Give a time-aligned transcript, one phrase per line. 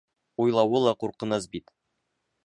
[0.43, 1.73] Уйлауы ла ҡурҡыныс бит!